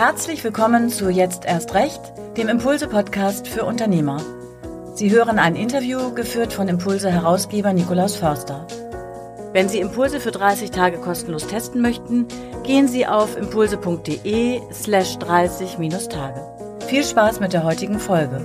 [0.00, 2.00] Herzlich willkommen zu Jetzt erst recht,
[2.38, 4.16] dem Impulse-Podcast für Unternehmer.
[4.94, 8.66] Sie hören ein Interview geführt von Impulse-Herausgeber Nikolaus Förster.
[9.52, 12.26] Wenn Sie Impulse für 30 Tage kostenlos testen möchten,
[12.62, 16.46] gehen Sie auf impulse.de slash 30-Tage.
[16.86, 18.40] Viel Spaß mit der heutigen Folge.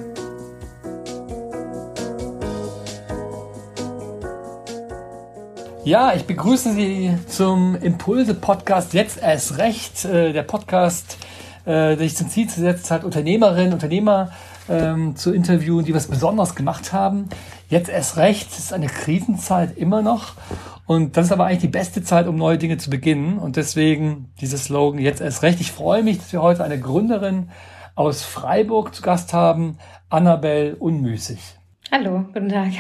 [5.85, 10.03] Ja, ich begrüße Sie zum Impulse-Podcast Jetzt erst recht.
[10.03, 11.17] Äh, der Podcast,
[11.65, 14.31] äh, sich zum Ziel gesetzt hat, Unternehmerinnen, Unternehmer
[14.69, 17.29] ähm, zu interviewen, die was Besonderes gemacht haben.
[17.69, 20.33] Jetzt erst recht, es ist eine Krisenzeit immer noch.
[20.85, 23.39] Und das ist aber eigentlich die beste Zeit, um neue Dinge zu beginnen.
[23.39, 25.59] Und deswegen dieses Slogan jetzt erst recht.
[25.59, 27.49] Ich freue mich, dass wir heute eine Gründerin
[27.95, 29.77] aus Freiburg zu Gast haben,
[30.09, 31.39] Annabel Unmüßig.
[31.91, 32.71] Hallo, guten Tag.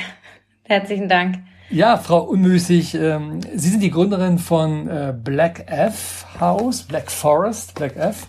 [0.63, 1.39] Herzlichen Dank.
[1.69, 7.73] Ja, Frau Unmüßig, ähm, Sie sind die Gründerin von äh, Black F House, Black Forest,
[7.73, 8.27] Black F.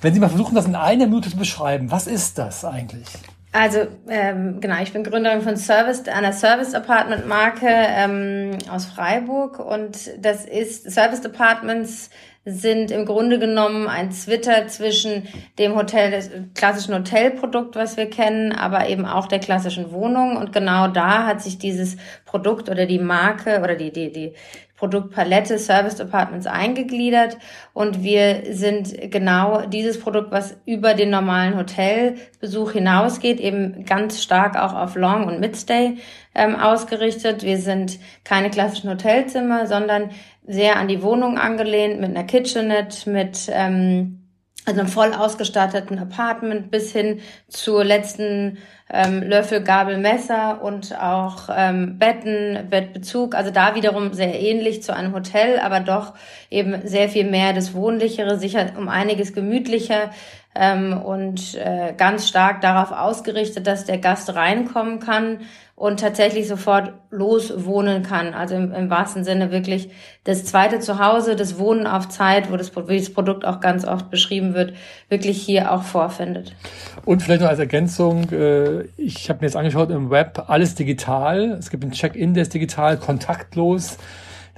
[0.00, 3.08] Wenn Sie mal versuchen, das in einer Minute zu beschreiben, was ist das eigentlich?
[3.52, 9.58] Also ähm, genau, ich bin Gründerin von Service, einer Service Apartment Marke ähm, aus Freiburg
[9.58, 12.10] und das ist Service Apartments
[12.48, 15.26] sind im Grunde genommen ein Twitter zwischen
[15.58, 20.36] dem Hotel, des klassischen Hotelprodukt, was wir kennen, aber eben auch der klassischen Wohnung.
[20.36, 24.34] Und genau da hat sich dieses Produkt oder die Marke oder die, die, die
[24.76, 27.38] Produktpalette Service Departments eingegliedert
[27.72, 34.56] und wir sind genau dieses Produkt, was über den normalen Hotelbesuch hinausgeht, eben ganz stark
[34.56, 35.96] auch auf Long- und Midstay
[36.34, 37.42] ähm, ausgerichtet.
[37.42, 40.10] Wir sind keine klassischen Hotelzimmer, sondern
[40.46, 44.25] sehr an die Wohnung angelehnt mit einer Kitchenette, mit ähm,
[44.66, 48.58] also einem voll ausgestatteten Apartment bis hin zur letzten
[48.92, 53.34] ähm, Löffel, Gabel, Messer und auch ähm, Betten, Bettbezug.
[53.36, 56.14] Also da wiederum sehr ähnlich zu einem Hotel, aber doch
[56.50, 60.10] eben sehr viel mehr das Wohnlichere, sicher um einiges gemütlicher
[60.58, 65.40] ähm, und äh, ganz stark darauf ausgerichtet, dass der Gast reinkommen kann
[65.76, 68.32] und tatsächlich sofort loswohnen kann.
[68.32, 69.90] Also im, im wahrsten Sinne wirklich
[70.24, 74.10] das zweite Zuhause, das Wohnen auf Zeit, wo das, wie das Produkt auch ganz oft
[74.10, 74.72] beschrieben wird,
[75.10, 76.56] wirklich hier auch vorfindet.
[77.04, 81.56] Und vielleicht noch als Ergänzung, äh, ich habe mir jetzt angeschaut im Web, alles digital.
[81.58, 83.98] Es gibt ein Check-in, der ist digital, kontaktlos.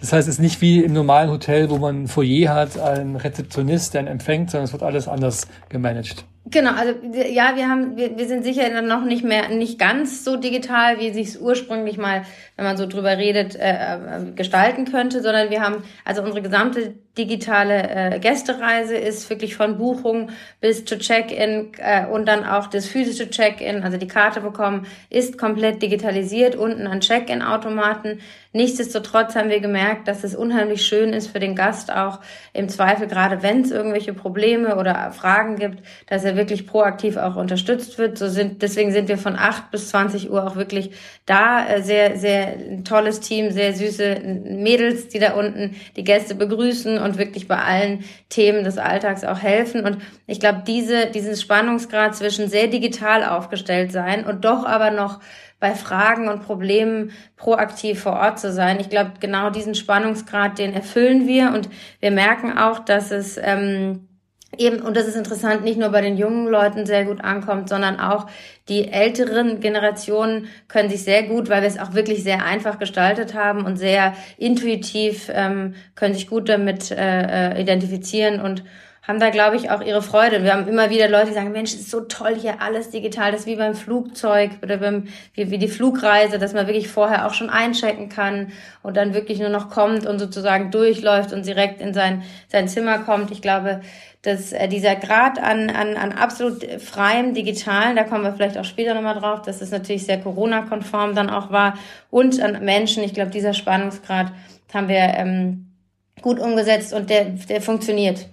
[0.01, 3.17] Das heißt, es ist nicht wie im normalen Hotel, wo man ein Foyer hat, einen
[3.17, 6.25] Rezeptionist, der ihn empfängt, sondern es wird alles anders gemanagt.
[6.51, 10.25] Genau, also ja, wir haben, wir, wir sind sicher dann noch nicht mehr, nicht ganz
[10.25, 12.23] so digital, wie sich ursprünglich mal,
[12.57, 16.95] wenn man so drüber redet, äh, äh, gestalten könnte, sondern wir haben, also unsere gesamte
[17.19, 22.87] digitale äh, Gästereise ist wirklich von Buchung bis zu Check-in äh, und dann auch das
[22.87, 28.21] physische Check-in, also die Karte bekommen, ist komplett digitalisiert, unten an Check-in-Automaten.
[28.53, 32.21] Nichtsdestotrotz haben wir gemerkt, dass es unheimlich schön ist für den Gast auch
[32.55, 37.37] im Zweifel, gerade wenn es irgendwelche Probleme oder Fragen gibt, dass er wirklich proaktiv auch
[37.37, 38.17] unterstützt wird.
[38.17, 40.93] So sind, deswegen sind wir von 8 bis 20 Uhr auch wirklich
[41.27, 41.69] da.
[41.69, 47.19] Äh, sehr, sehr tolles Team, sehr süße Mädels, die da unten die Gäste begrüßen und
[47.19, 49.85] wirklich bei allen Themen des Alltags auch helfen.
[49.85, 55.21] Und ich glaube, diese, diesen Spannungsgrad zwischen sehr digital aufgestellt sein und doch aber noch
[55.61, 58.79] bei Fragen und Problemen proaktiv vor Ort zu sein.
[58.81, 61.69] Ich glaube, genau diesen Spannungsgrad, den erfüllen wir und
[62.01, 64.08] wir merken auch, dass es ähm,
[64.57, 68.01] eben, und das ist interessant, nicht nur bei den jungen Leuten sehr gut ankommt, sondern
[68.01, 68.27] auch
[68.69, 73.35] die älteren Generationen können sich sehr gut, weil wir es auch wirklich sehr einfach gestaltet
[73.35, 78.65] haben und sehr intuitiv, ähm, können sich gut damit äh, äh identifizieren und
[79.09, 80.45] haben da, glaube ich, auch ihre Freude.
[80.45, 83.33] Wir haben immer wieder Leute, die sagen, Mensch, es ist so toll hier alles digital.
[83.33, 87.27] Das ist wie beim Flugzeug oder beim, wie, wie die Flugreise, dass man wirklich vorher
[87.27, 88.53] auch schon einchecken kann
[88.83, 92.99] und dann wirklich nur noch kommt und sozusagen durchläuft und direkt in sein, sein Zimmer
[92.99, 93.31] kommt.
[93.31, 93.81] Ich glaube,
[94.21, 98.65] dass äh, dieser Grad an, an, an absolut freiem Digitalen, da kommen wir vielleicht auch
[98.65, 101.79] später nochmal drauf, dass es natürlich sehr Corona-konform dann auch war
[102.11, 104.33] und an Menschen, ich glaube, dieser Spannungsgrad
[104.75, 105.73] haben wir ähm,
[106.21, 108.27] gut umgesetzt und der, der funktioniert.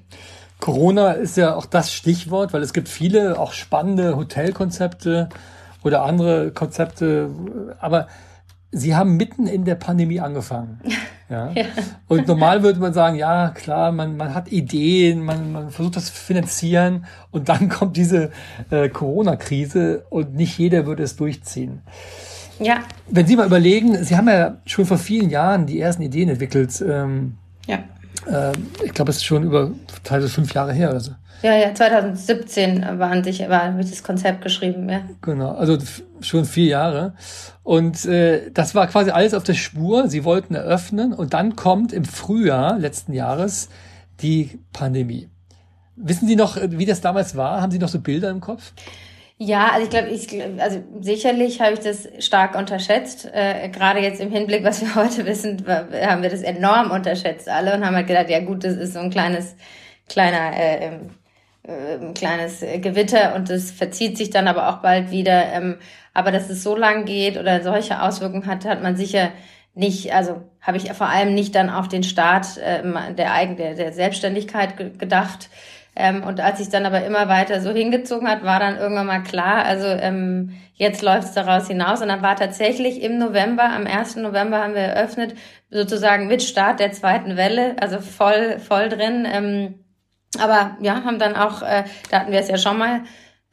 [0.65, 5.29] Corona ist ja auch das Stichwort, weil es gibt viele auch spannende Hotelkonzepte
[5.83, 7.29] oder andere Konzepte,
[7.79, 8.07] aber
[8.71, 10.79] Sie haben mitten in der Pandemie angefangen.
[11.27, 11.51] Ja?
[11.53, 11.65] ja.
[12.07, 16.05] Und normal würde man sagen, ja, klar, man, man hat Ideen, man, man versucht das
[16.05, 18.29] zu finanzieren und dann kommt diese
[18.69, 21.81] äh, Corona-Krise und nicht jeder würde es durchziehen.
[22.59, 22.81] Ja.
[23.09, 26.79] Wenn Sie mal überlegen, Sie haben ja schon vor vielen Jahren die ersten Ideen entwickelt.
[26.87, 27.79] Ähm, ja.
[28.27, 28.51] Äh,
[28.83, 29.71] ich glaube, es ist schon über
[30.03, 31.11] teilweise fünf Jahre her oder so.
[31.41, 35.01] Ja, ja, 2017 war an sich, war, das Konzept geschrieben, ja.
[35.21, 35.77] Genau, also
[36.21, 37.13] schon vier Jahre.
[37.61, 40.07] Und äh, das war quasi alles auf der Spur.
[40.07, 43.69] Sie wollten eröffnen und dann kommt im Frühjahr letzten Jahres
[44.21, 45.29] die Pandemie.
[45.95, 47.61] Wissen Sie noch, wie das damals war?
[47.61, 48.73] Haben Sie noch so Bilder im Kopf?
[49.37, 53.29] Ja, also ich glaube, ich, also sicherlich habe ich das stark unterschätzt.
[53.33, 57.73] Äh, Gerade jetzt im Hinblick, was wir heute wissen, haben wir das enorm unterschätzt alle
[57.75, 59.55] und haben halt gedacht, ja gut, das ist so ein kleines,
[60.07, 60.99] kleiner, äh,
[61.63, 65.51] äh, kleines Gewitter und das verzieht sich dann aber auch bald wieder.
[65.51, 65.79] Ähm,
[66.13, 69.31] aber dass es so lang geht oder solche Auswirkungen hat, hat man sicher
[69.73, 72.81] nicht, also habe ich vor allem nicht dann auf den Start äh,
[73.15, 75.49] der, Eigen, der, der Selbstständigkeit gedacht.
[75.95, 79.23] Ähm, und als sich dann aber immer weiter so hingezogen hat, war dann irgendwann mal
[79.23, 82.01] klar, also ähm, jetzt läuft es daraus hinaus.
[82.01, 84.17] Und dann war tatsächlich im November, am 1.
[84.17, 85.35] November haben wir eröffnet,
[85.69, 89.25] sozusagen mit Start der zweiten Welle, also voll, voll drin.
[89.25, 89.85] Ähm,
[90.37, 93.01] aber ja, haben dann auch, äh, da hatten wir es ja schon mal,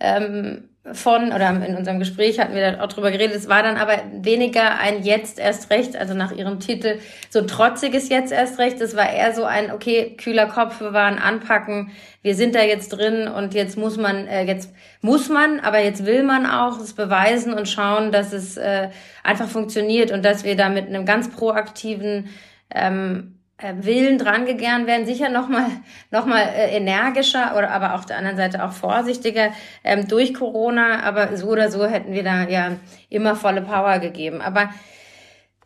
[0.01, 4.03] ähm, von, oder in unserem Gespräch hatten wir auch drüber geredet, es war dann aber
[4.21, 6.99] weniger ein Jetzt erst recht, also nach ihrem Titel,
[7.31, 8.81] so trotziges Jetzt erst recht.
[8.81, 11.93] Es war eher so ein, okay, kühler Kopf bewahren, anpacken,
[12.23, 16.05] wir sind da jetzt drin und jetzt muss man, äh, jetzt muss man, aber jetzt
[16.05, 18.91] will man auch es beweisen und schauen, dass es äh,
[19.23, 22.29] einfach funktioniert und dass wir da mit einem ganz proaktiven
[22.75, 23.42] ähm, äh,
[23.81, 25.67] Willen drangegangen werden, sicher nochmal
[26.11, 29.53] noch mal, äh, energischer oder aber auf der anderen Seite auch vorsichtiger
[29.85, 32.73] ähm, durch Corona, aber so oder so hätten wir da ja
[33.09, 34.41] immer volle Power gegeben.
[34.41, 34.71] Aber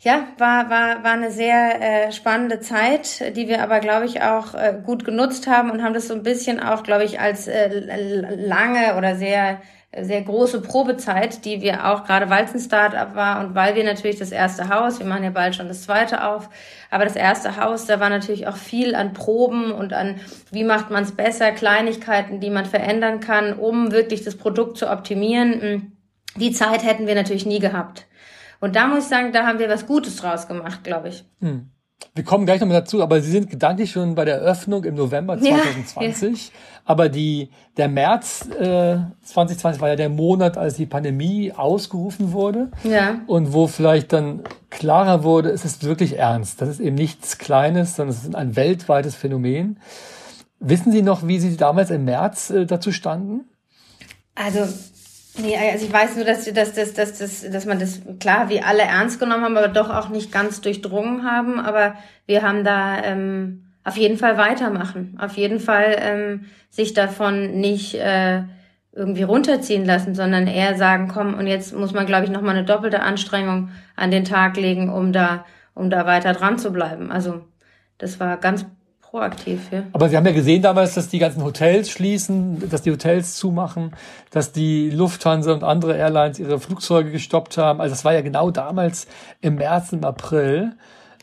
[0.01, 4.55] ja, war, war, war eine sehr äh, spannende Zeit, die wir aber, glaube ich, auch
[4.55, 7.69] äh, gut genutzt haben und haben das so ein bisschen auch, glaube ich, als äh,
[8.37, 9.61] lange oder sehr
[9.99, 13.85] sehr große Probezeit, die wir auch gerade weil es ein Startup war und weil wir
[13.85, 16.51] natürlich das erste Haus, wir machen ja bald schon das zweite auf,
[16.91, 20.91] aber das erste Haus, da war natürlich auch viel an Proben und an, wie macht
[20.91, 25.97] man es besser, Kleinigkeiten, die man verändern kann, um wirklich das Produkt zu optimieren.
[26.37, 28.07] Die Zeit hätten wir natürlich nie gehabt.
[28.61, 31.25] Und da muss ich sagen, da haben wir was Gutes draus gemacht, glaube ich.
[31.41, 31.71] Hm.
[32.15, 35.39] Wir kommen gleich nochmal dazu, aber Sie sind gedanklich schon bei der Eröffnung im November
[35.39, 36.23] 2020.
[36.23, 36.61] Ja, ja.
[36.85, 42.71] Aber die, der März äh, 2020 war ja der Monat, als die Pandemie ausgerufen wurde.
[42.85, 43.21] Ja.
[43.27, 46.63] Und wo vielleicht dann klarer wurde, es ist wirklich ernst.
[46.63, 49.79] Das ist eben nichts Kleines, sondern es ist ein weltweites Phänomen.
[50.59, 53.45] Wissen Sie noch, wie Sie damals im März äh, dazu standen?
[54.35, 54.67] Also
[55.39, 58.63] Nee, also ich weiß nur, dass, dass, dass, dass, dass, dass man das klar wie
[58.63, 61.61] alle ernst genommen haben, aber doch auch nicht ganz durchdrungen haben.
[61.61, 61.95] Aber
[62.27, 65.19] wir haben da ähm, auf jeden Fall weitermachen.
[65.21, 68.43] Auf jeden Fall ähm, sich davon nicht äh,
[68.93, 72.65] irgendwie runterziehen lassen, sondern eher sagen, komm, und jetzt muss man, glaube ich, nochmal eine
[72.65, 75.45] doppelte Anstrengung an den Tag legen, um da,
[75.75, 77.13] um da weiter dran zu bleiben.
[77.13, 77.45] Also
[77.99, 78.65] das war ganz
[79.17, 79.61] proaktiv.
[79.71, 79.85] Ja.
[79.93, 83.93] Aber Sie haben ja gesehen damals, dass die ganzen Hotels schließen, dass die Hotels zumachen,
[84.31, 87.81] dass die Lufthansa und andere Airlines ihre Flugzeuge gestoppt haben.
[87.81, 89.07] Also das war ja genau damals
[89.41, 90.73] im März, im April,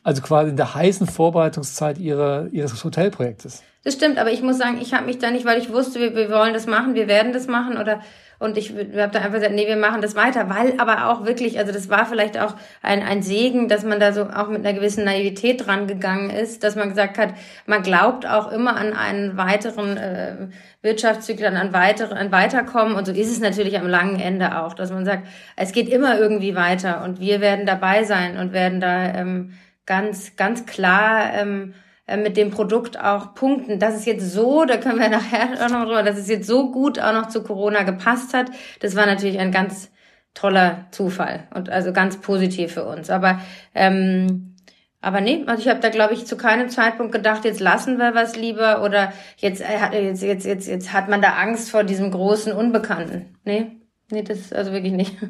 [0.04, 3.62] also quasi in der heißen Vorbereitungszeit ihrer, ihres Hotelprojektes.
[3.84, 6.16] Das stimmt, aber ich muss sagen, ich habe mich da nicht, weil ich wusste, wir,
[6.16, 8.02] wir wollen das machen, wir werden das machen oder
[8.40, 11.60] und ich habe da einfach gesagt, nee, wir machen das weiter, weil aber auch wirklich,
[11.60, 14.74] also das war vielleicht auch ein, ein Segen, dass man da so auch mit einer
[14.78, 17.34] gewissen Naivität dran gegangen ist, dass man gesagt hat,
[17.66, 20.36] man glaubt auch immer an einen weiteren äh,
[20.82, 22.96] Wirtschaftszyklus, an weitere, an Weiterkommen.
[22.96, 26.20] Und so ist es natürlich am langen Ende auch, dass man sagt, es geht immer
[26.20, 29.54] irgendwie weiter und wir werden dabei sein und werden da ähm,
[29.86, 33.80] ganz, ganz klar ähm, äh, mit dem Produkt auch punkten.
[33.80, 36.72] Dass es jetzt so, da können wir nachher auch noch drüber, dass es jetzt so
[36.72, 39.90] gut auch noch zu Corona gepasst hat, das war natürlich ein ganz
[40.34, 43.10] toller Zufall und also ganz positiv für uns.
[43.10, 43.40] Aber
[43.76, 44.56] ähm,
[45.00, 48.16] aber nee, also ich habe da glaube ich zu keinem Zeitpunkt gedacht, jetzt lassen wir
[48.16, 52.10] was lieber oder jetzt äh, jetzt jetzt jetzt jetzt hat man da Angst vor diesem
[52.10, 53.36] großen Unbekannten.
[53.44, 53.74] Nee,
[54.10, 55.16] nee, das also wirklich nicht.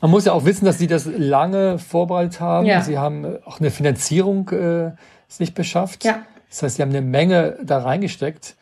[0.00, 2.66] Man muss ja auch wissen, dass Sie das lange vorbereitet haben.
[2.66, 2.82] Ja.
[2.82, 4.92] Sie haben auch eine Finanzierung äh,
[5.28, 6.04] sich beschafft.
[6.04, 6.22] Ja.
[6.48, 8.56] Das heißt, Sie haben eine Menge da reingesteckt.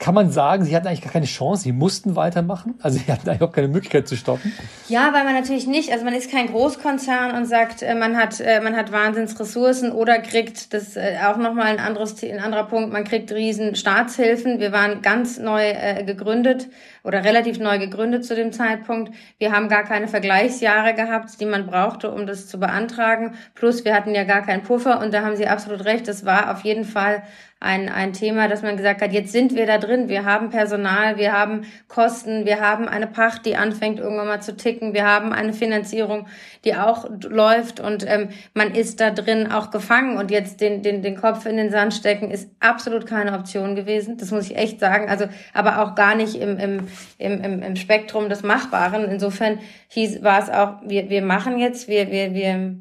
[0.00, 2.74] Kann man sagen, sie hatten eigentlich gar keine Chance, sie mussten weitermachen?
[2.82, 4.50] Also sie hatten eigentlich auch keine Möglichkeit zu stoppen?
[4.88, 8.40] Ja, weil man natürlich nicht, also man ist kein Großkonzern und sagt, äh, man hat,
[8.40, 12.94] äh, man hat Wahnsinnsressourcen oder kriegt, das äh, auch nochmal ein anderes, ein anderer Punkt,
[12.94, 14.58] man kriegt riesen Staatshilfen.
[14.58, 15.74] Wir waren ganz neu
[16.06, 16.68] gegründet
[17.04, 19.12] oder relativ neu gegründet zu dem Zeitpunkt.
[19.36, 23.34] Wir haben gar keine Vergleichsjahre gehabt, die man brauchte, um das zu beantragen.
[23.54, 26.50] Plus wir hatten ja gar keinen Puffer und da haben Sie absolut recht, das war
[26.52, 27.22] auf jeden Fall
[27.62, 31.18] ein, ein Thema, dass man gesagt hat, jetzt sind wir da drin, wir haben Personal,
[31.18, 35.34] wir haben Kosten, wir haben eine Pacht, die anfängt irgendwann mal zu ticken, wir haben
[35.34, 36.26] eine Finanzierung,
[36.64, 37.78] die auch läuft.
[37.78, 40.16] Und ähm, man ist da drin auch gefangen.
[40.16, 44.16] Und jetzt den, den, den Kopf in den Sand stecken ist absolut keine Option gewesen,
[44.16, 46.88] das muss ich echt sagen, also aber auch gar nicht im, im,
[47.18, 49.04] im, im, Spektrum des Machbaren.
[49.04, 52.76] Insofern hieß, war es auch, wir, wir machen jetzt, wir, wir, wir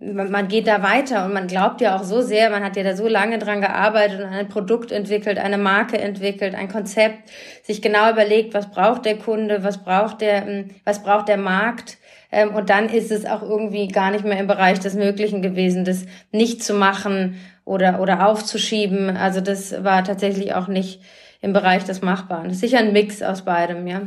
[0.00, 2.94] man geht da weiter und man glaubt ja auch so sehr, man hat ja da
[2.94, 7.30] so lange dran gearbeitet und ein Produkt entwickelt, eine Marke entwickelt, ein Konzept,
[7.64, 11.98] sich genau überlegt, was braucht der Kunde, was braucht der, ähm, was braucht der Markt.
[12.30, 15.84] Ähm, und dann ist es auch irgendwie gar nicht mehr im Bereich des Möglichen gewesen,
[15.84, 19.16] das nicht zu machen oder, oder aufzuschieben.
[19.16, 21.00] Also das war tatsächlich auch nicht
[21.40, 22.44] im Bereich des Machbaren.
[22.44, 24.02] Das ist sicher ein Mix aus beidem, ja.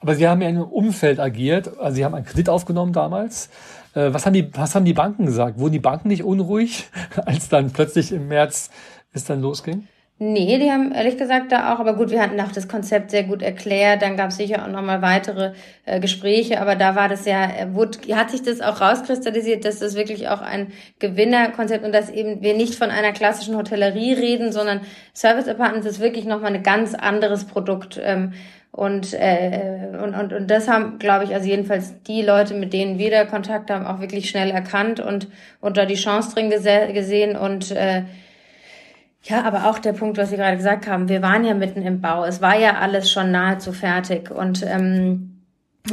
[0.00, 1.78] Aber Sie haben ja in einem Umfeld agiert.
[1.78, 3.48] Also Sie haben einen Kredit aufgenommen damals.
[3.96, 5.58] Äh, was haben die, was haben die Banken gesagt?
[5.58, 6.88] Wurden die Banken nicht unruhig,
[7.26, 8.70] als dann plötzlich im März
[9.12, 9.88] es dann losging?
[10.18, 13.24] Nee, die haben ehrlich gesagt da auch, aber gut, wir hatten auch das Konzept sehr
[13.24, 15.52] gut erklärt, dann gab es sicher auch nochmal weitere
[15.84, 19.80] äh, Gespräche, aber da war das ja, äh, wurde, hat sich das auch rauskristallisiert, dass
[19.80, 20.68] das wirklich auch ein
[21.00, 24.80] Gewinnerkonzept und dass eben wir nicht von einer klassischen Hotellerie reden, sondern
[25.14, 28.00] Service Apartments ist wirklich nochmal ein ganz anderes Produkt.
[28.02, 28.32] Ähm,
[28.76, 32.98] und, äh, und, und, und das haben, glaube ich, also jedenfalls die Leute, mit denen
[32.98, 35.28] wir da Kontakt haben, auch wirklich schnell erkannt und,
[35.62, 37.36] und da die Chance drin gese gesehen.
[37.36, 38.02] Und äh,
[39.22, 42.02] ja, aber auch der Punkt, was Sie gerade gesagt haben, wir waren ja mitten im
[42.02, 42.26] Bau.
[42.26, 44.30] Es war ja alles schon nahezu fertig.
[44.30, 45.40] Und, ähm,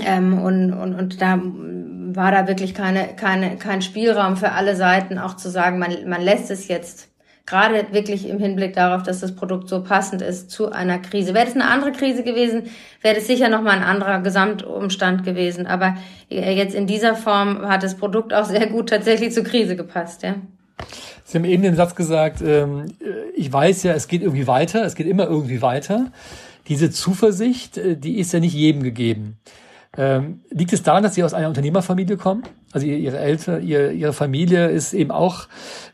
[0.06, 5.20] ähm, und, und, und da war da wirklich keine, keine, kein Spielraum für alle Seiten,
[5.20, 7.13] auch zu sagen, man, man lässt es jetzt
[7.46, 11.34] Gerade wirklich im Hinblick darauf, dass das Produkt so passend ist zu einer Krise.
[11.34, 12.70] Wäre das eine andere Krise gewesen,
[13.02, 15.68] wäre das sicher nochmal ein anderer Gesamtumstand gewesen.
[15.68, 15.98] Aber
[16.30, 20.36] jetzt in dieser Form hat das Produkt auch sehr gut tatsächlich zur Krise gepasst, ja.
[21.26, 22.94] Sie haben eben den Satz gesagt, ähm,
[23.36, 26.12] ich weiß ja, es geht irgendwie weiter, es geht immer irgendwie weiter.
[26.68, 29.38] Diese Zuversicht, äh, die ist ja nicht jedem gegeben.
[29.98, 32.44] Ähm, liegt es daran, dass Sie aus einer Unternehmerfamilie kommen?
[32.74, 35.48] Also Ihre Eltern, Ihre, Familie ist eben auch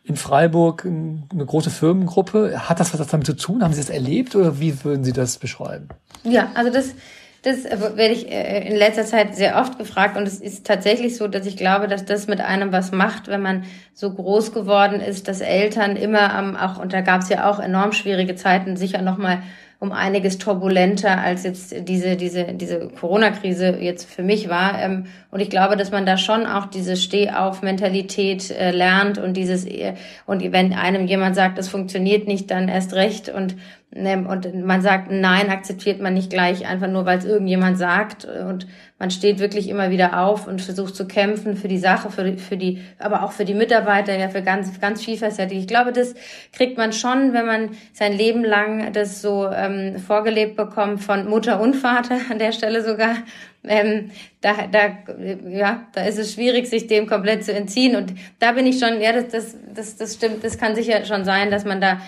[0.03, 2.69] in Freiburg eine große Firmengruppe.
[2.69, 3.63] Hat das was damit zu tun?
[3.63, 5.89] Haben Sie das erlebt oder wie würden Sie das beschreiben?
[6.24, 6.95] Ja, also das,
[7.41, 11.27] das werde ich äh, in letzter Zeit sehr oft gefragt und es ist tatsächlich so,
[11.27, 15.27] dass ich glaube, dass das mit einem was macht, wenn man so groß geworden ist,
[15.27, 19.01] dass Eltern immer am, auch, und da gab es ja auch enorm schwierige Zeiten, sicher
[19.01, 19.43] nochmal
[19.79, 24.77] um einiges turbulenter als jetzt diese diese diese Corona-Krise jetzt für mich war.
[24.81, 29.65] Ähm, und ich glaube, dass man da schon auch diese Stehauf-Mentalität äh, lernt und dieses
[29.65, 29.93] äh,
[30.25, 33.55] und wenn einem jemand sagt, das funktioniert nicht, dann erst recht und
[33.91, 38.67] und man sagt Nein, akzeptiert man nicht gleich einfach nur, weil es irgendjemand sagt und
[39.00, 42.58] man steht wirklich immer wieder auf und versucht zu kämpfen für die Sache, für, für
[42.58, 45.58] die, aber auch für die Mitarbeiter, ja, für ganz, ganz vielfältig.
[45.58, 46.13] Ich glaube, das
[46.51, 51.60] kriegt man schon, wenn man sein Leben lang das so ähm, vorgelebt bekommt von Mutter
[51.60, 53.15] und Vater an der Stelle sogar.
[53.63, 54.98] Ähm, da, da,
[55.50, 57.96] ja, da ist es schwierig, sich dem komplett zu entziehen.
[57.96, 61.25] Und da bin ich schon, ja, das, das, das, das stimmt, das kann sicher schon
[61.25, 62.00] sein, dass man da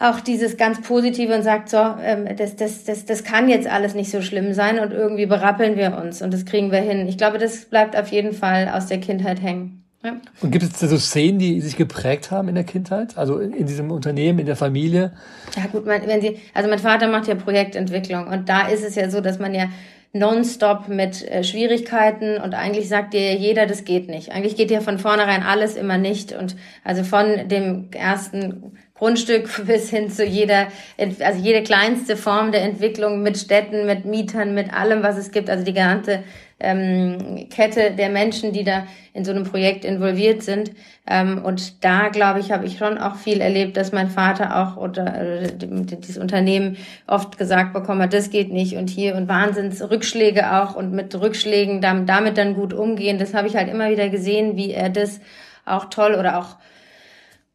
[0.00, 3.94] auch dieses ganz Positive und sagt, so, ähm, das, das, das, das kann jetzt alles
[3.94, 7.06] nicht so schlimm sein und irgendwie berappeln wir uns und das kriegen wir hin.
[7.06, 9.84] Ich glaube, das bleibt auf jeden Fall aus der Kindheit hängen.
[10.02, 10.16] Ja.
[10.40, 13.18] Und gibt es da so Szenen, die sich geprägt haben in der Kindheit?
[13.18, 15.12] Also in, in diesem Unternehmen, in der Familie?
[15.54, 18.94] Ja gut, mein, wenn Sie, also mein Vater macht ja Projektentwicklung und da ist es
[18.94, 19.66] ja so, dass man ja
[20.14, 24.32] nonstop mit äh, Schwierigkeiten und eigentlich sagt dir jeder, das geht nicht.
[24.32, 29.88] Eigentlich geht ja von vornherein alles immer nicht und also von dem ersten Grundstück bis
[29.88, 35.02] hin zu jeder, also jede kleinste Form der Entwicklung mit Städten, mit Mietern, mit allem,
[35.02, 36.22] was es gibt, also die ganze
[36.60, 40.72] ähm, Kette der Menschen, die da in so einem Projekt involviert sind.
[41.08, 44.76] Ähm, und da, glaube ich, habe ich schon auch viel erlebt, dass mein Vater auch
[44.76, 46.76] oder äh, dieses Unternehmen
[47.06, 51.80] oft gesagt bekommen hat, das geht nicht und hier und Wahnsinnsrückschläge auch und mit Rückschlägen
[51.80, 53.18] damit dann gut umgehen.
[53.18, 55.20] Das habe ich halt immer wieder gesehen, wie er das
[55.64, 56.56] auch toll oder auch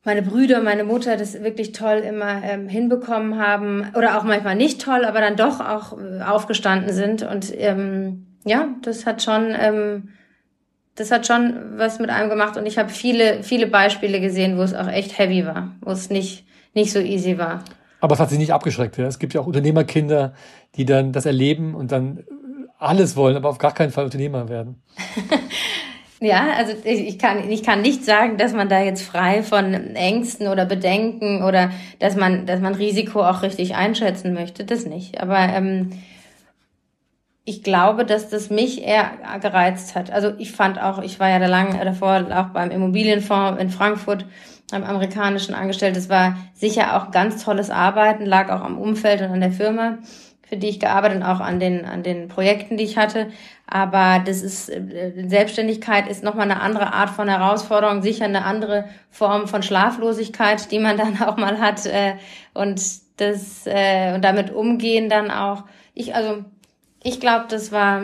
[0.06, 4.80] meine Brüder, meine Mutter das wirklich toll immer ähm, hinbekommen haben oder auch manchmal nicht
[4.80, 10.10] toll, aber dann doch auch äh, aufgestanden sind und ähm, ja, das hat schon ähm,
[10.94, 14.62] das hat schon was mit einem gemacht und ich habe viele viele Beispiele gesehen, wo
[14.62, 17.64] es auch echt heavy war, wo es nicht nicht so easy war.
[18.00, 18.98] Aber es hat sich nicht abgeschreckt.
[18.98, 19.08] Ja?
[19.08, 20.34] Es gibt ja auch Unternehmerkinder,
[20.76, 22.24] die dann das erleben und dann
[22.78, 24.84] alles wollen, aber auf gar keinen Fall Unternehmer werden.
[26.22, 30.48] Ja, also ich kann, ich kann nicht sagen, dass man da jetzt frei von Ängsten
[30.48, 34.64] oder Bedenken oder dass man, dass man Risiko auch richtig einschätzen möchte.
[34.64, 35.22] Das nicht.
[35.22, 35.92] Aber ähm,
[37.44, 40.10] ich glaube, dass das mich eher gereizt hat.
[40.10, 44.26] Also ich fand auch, ich war ja da lange davor auch beim Immobilienfonds in Frankfurt
[44.72, 45.96] beim amerikanischen angestellt.
[45.96, 50.00] Das war sicher auch ganz tolles Arbeiten, lag auch am Umfeld und an der Firma
[50.56, 53.28] für die ich gearbeitet und auch an den, an den Projekten, die ich hatte.
[53.68, 58.86] Aber das ist, äh, Selbstständigkeit ist nochmal eine andere Art von Herausforderung, sicher eine andere
[59.12, 61.86] Form von Schlaflosigkeit, die man dann auch mal hat.
[61.86, 62.16] Äh,
[62.54, 62.82] und
[63.18, 65.64] das, äh, und damit umgehen dann auch.
[65.94, 66.46] Ich, also,
[67.04, 68.02] ich glaube, das war,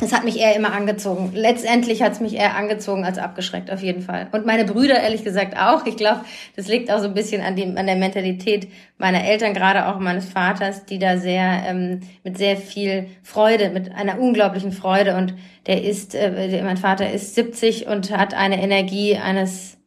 [0.00, 1.30] es hat mich eher immer angezogen.
[1.34, 4.26] Letztendlich hat es mich eher angezogen als abgeschreckt, auf jeden Fall.
[4.32, 5.86] Und meine Brüder, ehrlich gesagt, auch.
[5.86, 6.22] Ich glaube,
[6.56, 10.00] das liegt auch so ein bisschen an, dem, an der Mentalität meiner Eltern, gerade auch
[10.00, 15.34] meines Vaters, die da sehr, ähm, mit sehr viel Freude, mit einer unglaublichen Freude und
[15.66, 19.78] der ist, äh, mein Vater ist 70 und hat eine Energie eines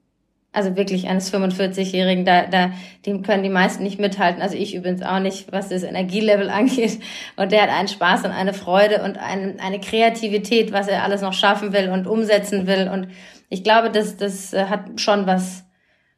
[0.54, 2.72] also wirklich eines 45-Jährigen, da, da,
[3.06, 4.42] dem können die meisten nicht mithalten.
[4.42, 7.00] Also ich übrigens auch nicht, was das Energielevel angeht.
[7.36, 11.22] Und der hat einen Spaß und eine Freude und ein, eine Kreativität, was er alles
[11.22, 12.90] noch schaffen will und umsetzen will.
[12.92, 13.10] Und
[13.50, 15.66] ich glaube, das, das äh, hat schon was,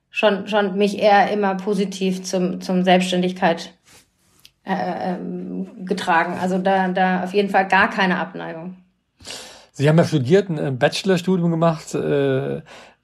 [0.10, 3.74] schon, schon mich eher immer positiv zum, zum Selbstständigkeit
[4.64, 6.38] äh, ähm, getragen.
[6.40, 8.78] Also da, da auf jeden Fall gar keine Abneigung.
[9.72, 11.96] Sie haben ja studiert, ein Bachelorstudium gemacht.
[11.96, 12.62] Äh,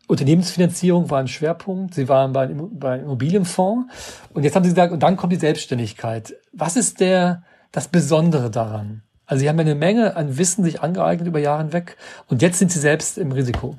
[0.08, 1.94] Unternehmensfinanzierung war ein Schwerpunkt.
[1.96, 3.92] Sie waren bei, bei Immobilienfonds.
[4.34, 6.36] Und jetzt haben Sie gesagt, und dann kommt die Selbstständigkeit.
[6.54, 9.02] Was ist der, das Besondere daran?
[9.26, 11.98] Also Sie haben eine Menge an Wissen sich angeeignet über Jahre hinweg.
[12.28, 13.78] Und jetzt sind Sie selbst im Risiko.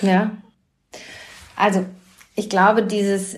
[0.00, 0.30] Ja.
[1.56, 1.84] Also,
[2.34, 3.36] ich glaube, dieses,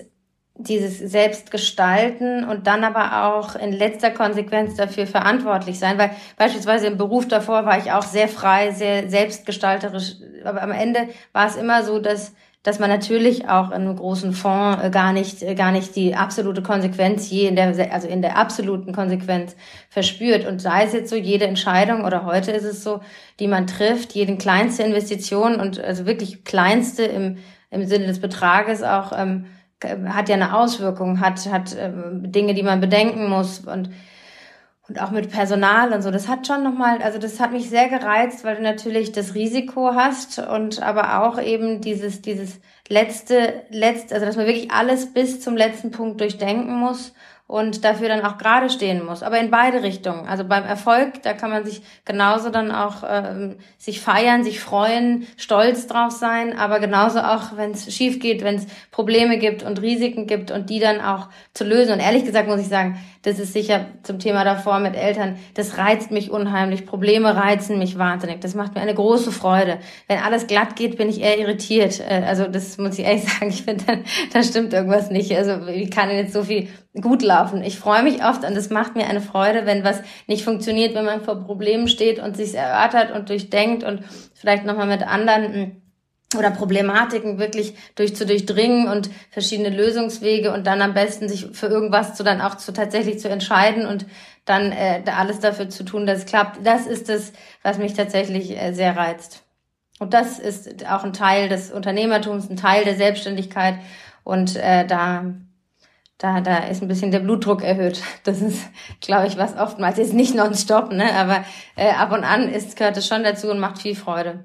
[0.63, 6.97] dieses Selbstgestalten und dann aber auch in letzter Konsequenz dafür verantwortlich sein, weil beispielsweise im
[6.97, 11.83] Beruf davor war ich auch sehr frei, sehr selbstgestalterisch, aber am Ende war es immer
[11.83, 15.71] so, dass dass man natürlich auch in einem großen Fonds äh, gar nicht äh, gar
[15.71, 19.55] nicht die absolute Konsequenz je in der also in der absoluten Konsequenz
[19.89, 20.45] verspürt.
[20.45, 23.01] Und sei es jetzt so jede Entscheidung oder heute ist es so,
[23.39, 27.37] die man trifft, jede kleinste Investition und also wirklich kleinste im
[27.71, 29.45] im Sinne des Betrages auch ähm,
[29.83, 33.89] hat ja eine Auswirkung, hat, hat ähm, Dinge, die man bedenken muss und,
[34.87, 36.11] und auch mit Personal und so.
[36.11, 39.95] Das hat schon nochmal, also das hat mich sehr gereizt, weil du natürlich das Risiko
[39.95, 45.41] hast und aber auch eben dieses, dieses letzte, letzte, also dass man wirklich alles bis
[45.41, 47.13] zum letzten Punkt durchdenken muss
[47.51, 49.23] und dafür dann auch gerade stehen muss.
[49.23, 50.25] Aber in beide Richtungen.
[50.25, 55.27] Also beim Erfolg, da kann man sich genauso dann auch ähm, sich feiern, sich freuen,
[55.35, 59.81] stolz drauf sein, aber genauso auch, wenn es schief geht, wenn es Probleme gibt und
[59.81, 61.91] Risiken gibt und die dann auch zu lösen.
[61.91, 65.77] Und ehrlich gesagt muss ich sagen, das ist sicher zum Thema davor mit Eltern, das
[65.77, 66.85] reizt mich unheimlich.
[66.85, 68.39] Probleme reizen mich wahnsinnig.
[68.39, 69.77] Das macht mir eine große Freude.
[70.07, 71.99] Wenn alles glatt geht, bin ich eher irritiert.
[71.99, 75.35] Äh, also das muss ich ehrlich sagen, ich finde, da stimmt irgendwas nicht.
[75.35, 77.63] Also wie kann denn jetzt so viel gut laufen?
[77.63, 81.05] Ich freue mich oft und es macht mir eine Freude, wenn was nicht funktioniert, wenn
[81.05, 85.81] man vor Problemen steht und sich erörtert und durchdenkt und vielleicht nochmal mit anderen hm,
[86.37, 91.67] oder Problematiken wirklich durch zu durchdringen und verschiedene Lösungswege und dann am besten sich für
[91.67, 94.05] irgendwas zu dann auch zu tatsächlich zu entscheiden und
[94.45, 96.65] dann äh, alles dafür zu tun, dass es klappt.
[96.65, 99.43] Das ist es, was mich tatsächlich äh, sehr reizt.
[99.99, 103.75] Und das ist auch ein Teil des Unternehmertums, ein Teil der Selbstständigkeit
[104.23, 105.25] und äh, da
[106.21, 108.01] da, da ist ein bisschen der Blutdruck erhöht.
[108.23, 108.61] Das ist,
[108.99, 111.13] glaube ich, was oftmals ist nicht nonstop, ne?
[111.15, 111.43] aber
[111.75, 114.43] äh, ab und an ist, gehört es schon dazu und macht viel Freude.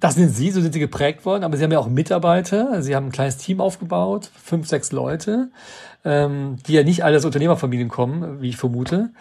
[0.00, 2.82] Das sind Sie, so sind Sie geprägt worden, aber Sie haben ja auch Mitarbeiter.
[2.82, 5.50] Sie haben ein kleines Team aufgebaut, fünf, sechs Leute,
[6.04, 9.12] ähm, die ja nicht alle aus Unternehmerfamilien kommen, wie ich vermute.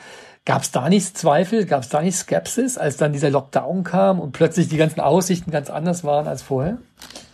[0.43, 4.19] Gab es da nicht Zweifel, gab es da nicht Skepsis, als dann dieser Lockdown kam
[4.19, 6.79] und plötzlich die ganzen Aussichten ganz anders waren als vorher?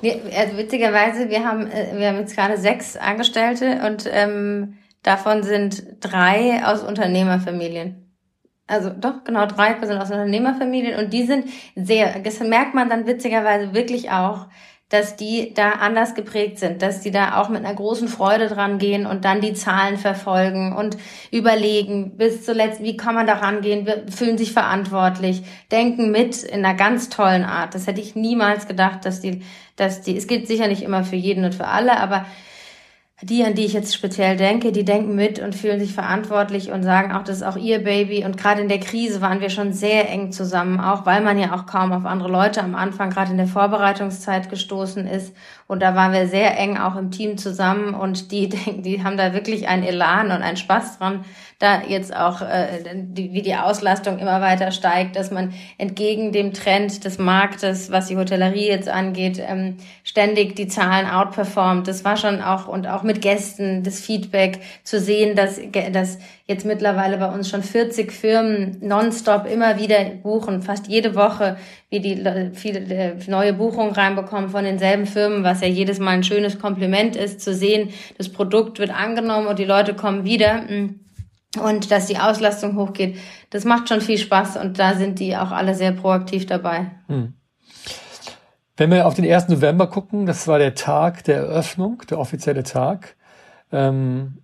[0.01, 5.43] Wir, also witzigerweise, wir haben, äh, wir haben jetzt gerade sechs Angestellte und ähm, davon
[5.43, 8.05] sind drei aus Unternehmerfamilien.
[8.67, 13.07] Also doch, genau, drei sind aus Unternehmerfamilien und die sind sehr, das merkt man dann
[13.07, 14.47] witzigerweise wirklich auch,
[14.89, 18.80] dass die da anders geprägt sind, dass die da auch mit einer großen Freude dran
[18.80, 20.97] gehen und dann die Zahlen verfolgen und
[21.32, 26.75] überlegen, bis zuletzt, wie kann man da rangehen, fühlen sich verantwortlich, denken mit in einer
[26.75, 27.75] ganz tollen Art.
[27.75, 29.43] Das hätte ich niemals gedacht, dass die,
[29.75, 32.25] dass die, es gilt sicher nicht immer für jeden und für alle, aber
[33.21, 36.84] die, an die ich jetzt speziell denke, die denken mit und fühlen sich verantwortlich und
[36.84, 38.23] sagen auch, das ist auch ihr Baby.
[38.23, 41.53] Und gerade in der Krise waren wir schon sehr eng zusammen, auch weil man ja
[41.53, 45.36] auch kaum auf andere Leute am Anfang, gerade in der Vorbereitungszeit gestoßen ist.
[45.69, 49.17] Und da waren wir sehr eng auch im Team zusammen und die denken, die haben
[49.17, 51.23] da wirklich einen Elan und einen Spaß dran,
[51.60, 56.53] da jetzt auch, äh, die, wie die Auslastung immer weiter steigt, dass man entgegen dem
[56.53, 61.88] Trend des Marktes, was die Hotellerie jetzt angeht, ähm, ständig die Zahlen outperformt.
[61.88, 65.60] Das war schon auch, und auch mit Gästen, das Feedback zu sehen, dass,
[65.91, 71.58] dass jetzt mittlerweile bei uns schon 40 Firmen nonstop immer wieder buchen, fast jede Woche,
[71.89, 76.24] wie die viele äh, neue Buchungen reinbekommen von denselben Firmen, was ja jedes Mal ein
[76.24, 80.62] schönes Kompliment ist, zu sehen, das Produkt wird angenommen und die Leute kommen wieder.
[80.63, 81.00] Mm
[81.58, 83.17] und dass die Auslastung hochgeht.
[83.50, 86.91] Das macht schon viel Spaß und da sind die auch alle sehr proaktiv dabei.
[87.08, 87.34] Hm.
[88.78, 89.50] Wenn wir auf den 1.
[89.50, 93.15] November gucken, das war der Tag der Eröffnung, der offizielle Tag.
[93.72, 94.38] Ähm,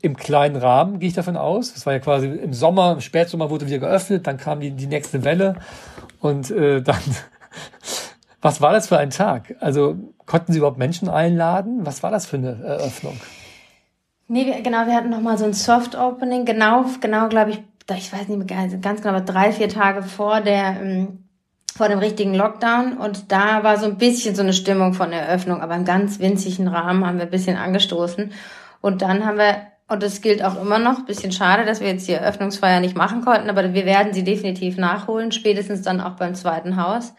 [0.00, 1.74] im kleinen Rahmen, gehe ich davon aus.
[1.74, 4.86] Das war ja quasi im Sommer, im Spätsommer wurde wieder geöffnet, dann kam die, die
[4.86, 5.56] nächste Welle
[6.20, 7.00] und äh, dann,
[8.42, 9.54] was war das für ein Tag?
[9.60, 11.86] Also konnten Sie überhaupt Menschen einladen?
[11.86, 13.18] Was war das für eine Eröffnung?
[14.28, 17.62] Nee, wir, genau, wir hatten nochmal so ein Soft Opening, genau, genau, glaube ich,
[17.96, 21.24] ich weiß nicht mehr ganz genau, aber drei, vier Tage vor der, ähm,
[21.76, 25.60] vor dem richtigen Lockdown und da war so ein bisschen so eine Stimmung von Eröffnung,
[25.60, 28.32] aber im ganz winzigen Rahmen haben wir ein bisschen angestoßen
[28.80, 29.56] und dann haben wir
[29.88, 33.22] und das gilt auch immer noch, bisschen schade, dass wir jetzt die Eröffnungsfeier nicht machen
[33.22, 37.12] konnten, aber wir werden sie definitiv nachholen, spätestens dann auch beim zweiten Haus.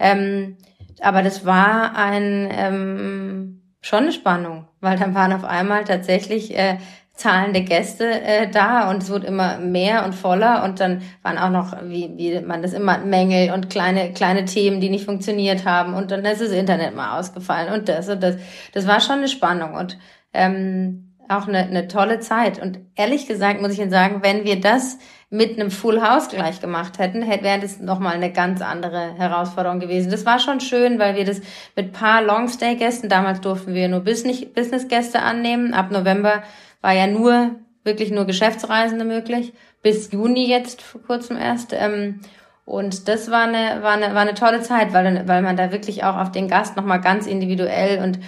[0.00, 0.56] Ähm,
[1.00, 6.78] aber das war ein ähm, schon eine Spannung, weil dann waren auf einmal tatsächlich äh,
[7.14, 11.50] zahlende Gäste äh, da und es wurde immer mehr und voller und dann waren auch
[11.50, 15.94] noch, wie, wie man das immer, Mängel und kleine, kleine Themen, die nicht funktioniert haben
[15.94, 18.36] und dann ist das Internet mal ausgefallen und das und das.
[18.72, 19.98] Das war schon eine Spannung und
[20.32, 22.60] ähm, auch eine, eine tolle Zeit.
[22.60, 24.98] Und ehrlich gesagt muss ich Ihnen sagen, wenn wir das
[25.30, 29.78] mit einem Full House gleich gemacht hätten, hätte, wäre das nochmal eine ganz andere Herausforderung
[29.78, 30.10] gewesen.
[30.10, 31.40] Das war schon schön, weil wir das
[31.76, 35.72] mit paar Longstay-Gästen, damals durften wir nur Business-Gäste annehmen.
[35.72, 36.42] Ab November
[36.80, 37.52] war ja nur,
[37.84, 39.52] wirklich nur Geschäftsreisende möglich.
[39.82, 41.72] Bis Juni jetzt vor kurzem erst.
[41.72, 42.20] Ähm,
[42.64, 46.04] und das war eine, war eine, war eine tolle Zeit, weil, weil man da wirklich
[46.04, 48.18] auch auf den Gast nochmal ganz individuell und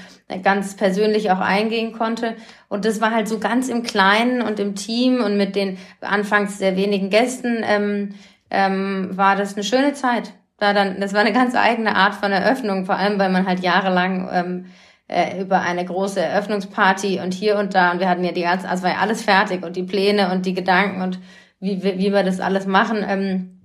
[0.43, 2.37] ganz persönlich auch eingehen konnte.
[2.69, 6.59] Und das war halt so ganz im Kleinen und im Team und mit den anfangs
[6.59, 8.15] sehr wenigen Gästen ähm,
[8.51, 10.33] ähm, war das eine schöne Zeit.
[10.59, 13.61] Da dann, das war eine ganz eigene Art von Eröffnung, vor allem weil man halt
[13.61, 14.67] jahrelang ähm,
[15.09, 18.69] äh, über eine große Eröffnungsparty und hier und da und wir hatten ja die ganze,
[18.69, 21.19] also war ja alles fertig und die Pläne und die Gedanken und
[21.59, 23.05] wie, wie, wie wir das alles machen.
[23.07, 23.61] Ähm,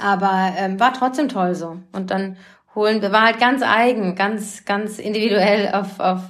[0.00, 1.78] aber ähm, war trotzdem toll so.
[1.92, 2.36] Und dann
[2.76, 6.20] holen wir, war halt ganz eigen, ganz, ganz individuell auf, auf,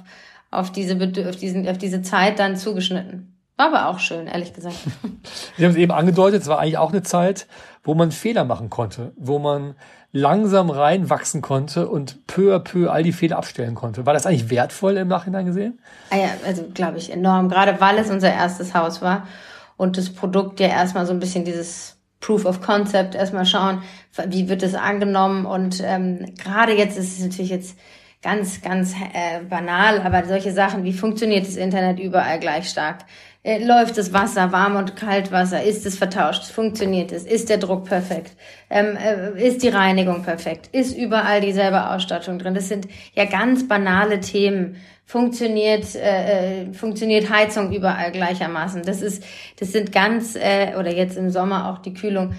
[0.49, 3.37] auf diese, auf diesen, auf diese Zeit dann zugeschnitten.
[3.57, 4.75] War aber auch schön, ehrlich gesagt.
[5.57, 7.47] Sie haben es eben angedeutet, es war eigentlich auch eine Zeit,
[7.83, 9.75] wo man Fehler machen konnte, wo man
[10.11, 14.05] langsam reinwachsen konnte und peu à peu all die Fehler abstellen konnte.
[14.05, 15.79] War das eigentlich wertvoll im Nachhinein gesehen?
[16.11, 19.27] Ah ja, also glaube ich enorm, gerade weil es unser erstes Haus war
[19.75, 23.83] und das Produkt ja erstmal so ein bisschen dieses Proof of Concept erstmal schauen,
[24.27, 27.77] wie wird es angenommen und ähm, gerade jetzt ist es natürlich jetzt
[28.21, 33.05] ganz, ganz äh, banal, aber solche Sachen, wie funktioniert das Internet überall gleich stark?
[33.47, 35.63] Äh, läuft das Wasser, warm und Kaltwasser?
[35.63, 36.43] Ist es vertauscht?
[36.43, 37.23] Funktioniert es?
[37.23, 38.33] Ist der Druck perfekt?
[38.69, 40.67] Ähm, äh, ist die Reinigung perfekt?
[40.73, 42.55] Ist überall dieselbe Ausstattung drin?
[42.55, 48.83] Das sind ja ganz banale Themen, funktioniert, äh, äh, funktioniert Heizung überall gleichermaßen.
[48.83, 49.23] Das ist,
[49.57, 52.35] das sind ganz, äh, oder jetzt im Sommer auch die Kühlung.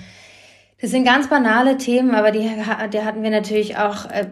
[0.81, 2.49] Das sind ganz banale Themen, aber die,
[2.93, 4.27] die hatten wir natürlich auch äh,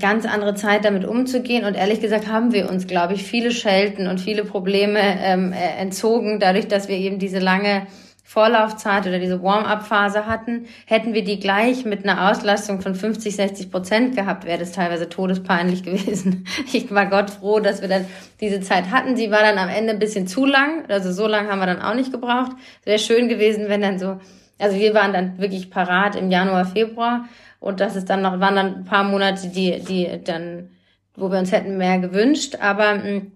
[0.00, 1.64] ganz andere Zeit damit umzugehen.
[1.64, 5.80] Und ehrlich gesagt haben wir uns, glaube ich, viele Schelten und viele Probleme ähm, äh,
[5.80, 7.86] entzogen, dadurch, dass wir eben diese lange
[8.24, 13.70] Vorlaufzeit oder diese Warm-up-Phase hatten, hätten wir die gleich mit einer Auslastung von 50, 60
[13.70, 16.44] Prozent gehabt, wäre das teilweise todespeinlich gewesen.
[16.72, 18.06] Ich war Gott froh, dass wir dann
[18.40, 19.14] diese Zeit hatten.
[19.14, 21.82] Sie war dann am Ende ein bisschen zu lang, also so lang haben wir dann
[21.82, 22.50] auch nicht gebraucht.
[22.80, 24.18] Es wäre schön gewesen, wenn dann so,
[24.58, 27.24] also wir waren dann wirklich parat im Januar, Februar
[27.60, 30.70] und das ist dann noch, waren dann ein paar Monate, die, die dann,
[31.16, 33.32] wo wir uns hätten mehr gewünscht, aber mm,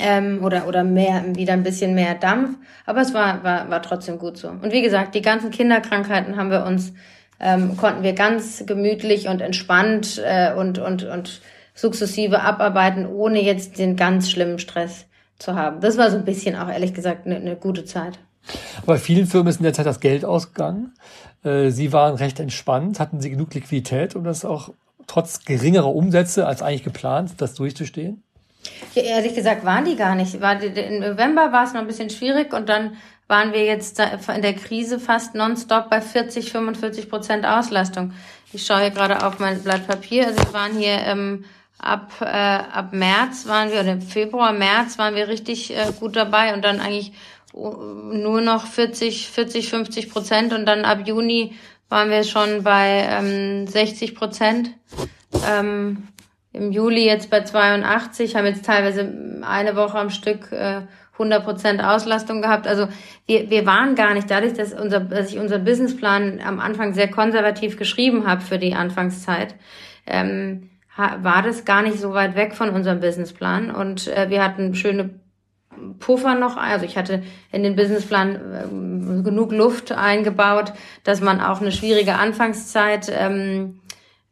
[0.00, 4.18] ähm, oder oder mehr wieder ein bisschen mehr Dampf, aber es war war war trotzdem
[4.18, 4.48] gut so.
[4.48, 6.94] Und wie gesagt, die ganzen Kinderkrankheiten haben wir uns
[7.40, 11.42] ähm, konnten wir ganz gemütlich und entspannt äh, und und und
[11.74, 15.06] sukzessive abarbeiten, ohne jetzt den ganz schlimmen Stress
[15.38, 15.80] zu haben.
[15.80, 18.18] Das war so ein bisschen auch ehrlich gesagt eine, eine gute Zeit.
[18.86, 20.92] Bei vielen Firmen ist in der Zeit das Geld ausgegangen.
[21.42, 23.00] Äh, Sie waren recht entspannt.
[23.00, 24.70] Hatten Sie genug Liquidität, um das auch
[25.06, 28.22] trotz geringerer Umsätze als eigentlich geplant, das durchzustehen?
[28.94, 30.34] Ja, ehrlich gesagt waren die gar nicht.
[30.34, 34.54] Im November war es noch ein bisschen schwierig und dann waren wir jetzt in der
[34.54, 38.12] Krise fast nonstop bei 40, 45 Prozent Auslastung.
[38.52, 40.26] Ich schaue hier gerade auf mein Blatt Papier.
[40.26, 41.44] Also wir waren hier ähm,
[41.78, 46.16] ab, äh, ab März waren wir, oder im Februar, März waren wir richtig äh, gut
[46.16, 47.12] dabei und dann eigentlich
[47.54, 51.54] nur noch 40, 40, 50 Prozent und dann ab Juni
[51.88, 54.70] waren wir schon bei ähm, 60 Prozent.
[55.48, 56.08] Ähm,
[56.52, 59.12] im Juli jetzt bei 82, haben jetzt teilweise
[59.42, 60.82] eine Woche am Stück äh,
[61.18, 62.66] 100% Auslastung gehabt.
[62.66, 62.88] Also
[63.26, 67.10] wir, wir waren gar nicht, dadurch, dass, unser, dass ich unseren Businessplan am Anfang sehr
[67.10, 69.54] konservativ geschrieben habe für die Anfangszeit,
[70.06, 73.72] ähm, war das gar nicht so weit weg von unserem Businessplan.
[73.72, 75.10] Und äh, wir hatten schöne
[75.98, 80.72] Puffer noch, also ich hatte in den Businessplan äh, genug Luft eingebaut,
[81.04, 83.80] dass man auch eine schwierige Anfangszeit ähm,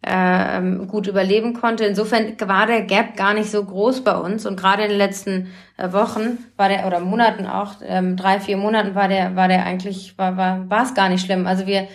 [0.05, 1.85] äh, ähm, gut überleben konnte.
[1.85, 5.53] Insofern war der Gap gar nicht so groß bei uns und gerade in den letzten
[5.77, 9.65] äh, Wochen war der oder Monaten auch ähm, drei vier Monaten war der war der
[9.65, 11.47] eigentlich war war war es gar nicht schlimm.
[11.47, 11.87] Also wir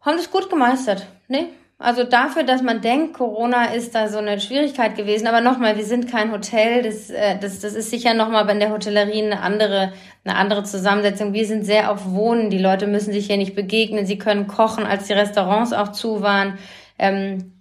[0.00, 1.48] haben das gut gemeistert, ne?
[1.78, 5.26] Also dafür, dass man denkt, Corona ist da so eine Schwierigkeit gewesen.
[5.26, 6.82] Aber nochmal, wir sind kein Hotel.
[6.82, 9.92] Das, äh, das, das ist sicher nochmal bei der Hotellerie eine andere,
[10.24, 11.34] eine andere Zusammensetzung.
[11.34, 12.48] Wir sind sehr auf Wohnen.
[12.48, 14.06] Die Leute müssen sich hier nicht begegnen.
[14.06, 16.58] Sie können kochen, als die Restaurants auch zu waren.
[16.98, 17.52] Ähm,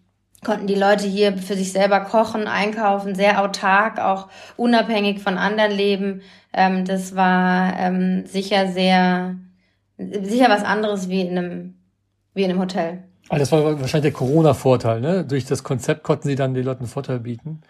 [0.45, 5.71] konnten die Leute hier für sich selber kochen, einkaufen, sehr autark, auch unabhängig von anderen
[5.71, 6.21] leben.
[6.53, 9.35] Ähm, das war ähm, sicher sehr,
[9.97, 11.75] sicher was anderes wie in einem,
[12.33, 13.03] wie in einem Hotel.
[13.27, 15.25] Also das war wahrscheinlich der Corona-Vorteil, ne?
[15.25, 17.61] Durch das Konzept konnten sie dann den Leuten einen Vorteil bieten.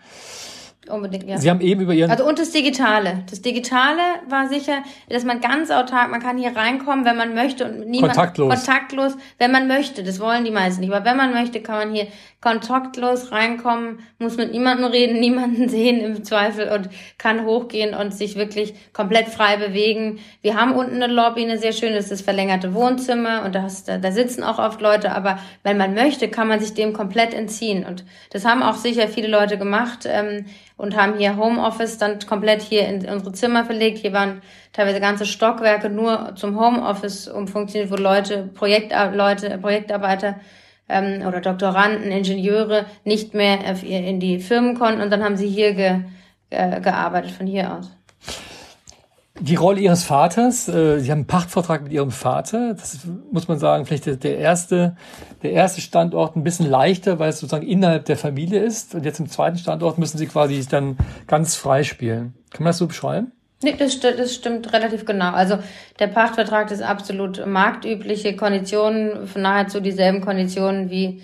[0.90, 1.38] Unbedingt, ja.
[1.38, 2.12] Sie haben eben über Ihren...
[2.12, 3.24] Also und das Digitale.
[3.30, 7.66] Das Digitale war sicher, dass man ganz autark, man kann hier reinkommen, wenn man möchte
[7.66, 8.14] und niemand...
[8.14, 8.54] Kontaktlos.
[8.54, 10.04] Kontaktlos, wenn man möchte.
[10.04, 10.94] Das wollen die meisten nicht.
[10.94, 12.08] Aber wenn man möchte, kann man hier
[12.46, 18.36] kontaktlos reinkommen, muss mit niemandem reden, niemanden sehen im Zweifel und kann hochgehen und sich
[18.36, 20.20] wirklich komplett frei bewegen.
[20.42, 23.68] Wir haben unten eine Lobby, eine sehr schöne, das ist das verlängerte Wohnzimmer und da,
[23.88, 27.34] da, da sitzen auch oft Leute, aber wenn man möchte, kann man sich dem komplett
[27.34, 27.84] entziehen.
[27.84, 30.06] Und das haben auch sicher viele Leute gemacht.
[30.06, 30.46] Ähm,
[30.78, 34.00] und haben hier Homeoffice dann komplett hier in unsere Zimmer verlegt.
[34.00, 34.42] Hier waren
[34.74, 40.36] teilweise ganze Stockwerke nur zum Homeoffice umfunktioniert, wo Leute, Projektleute, Projektarbeiter
[40.90, 45.74] ähm, oder Doktoranden, Ingenieure nicht mehr in die Firmen konnten und dann haben sie hier
[45.74, 46.02] ge,
[46.50, 47.92] äh, gearbeitet von hier aus.
[49.40, 52.74] Die Rolle Ihres Vaters, äh, Sie haben einen Pachtvertrag mit Ihrem Vater.
[52.74, 53.00] Das
[53.32, 54.96] muss man sagen, vielleicht der erste,
[55.44, 58.96] der erste Standort ein bisschen leichter, weil es sozusagen innerhalb der Familie ist.
[58.96, 62.34] Und jetzt im zweiten Standort müssen Sie quasi dann ganz frei spielen.
[62.52, 63.34] Kann man das so beschreiben?
[63.62, 65.32] Nee, das, das stimmt relativ genau.
[65.32, 65.58] Also
[66.00, 71.22] der Pachtvertrag ist absolut marktübliche Konditionen, nahezu dieselben Konditionen wie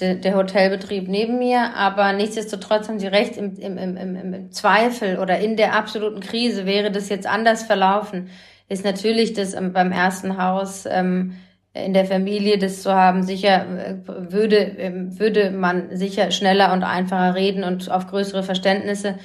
[0.00, 5.18] de, der Hotelbetrieb neben mir, aber nichtsdestotrotz haben Sie recht, im, im, im, im Zweifel
[5.18, 8.30] oder in der absoluten Krise wäre das jetzt anders verlaufen,
[8.68, 11.36] ist natürlich das beim ersten Haus ähm,
[11.74, 16.82] in der Familie das zu haben, sicher äh, würde, ähm, würde man sicher schneller und
[16.82, 19.18] einfacher reden und auf größere Verständnisse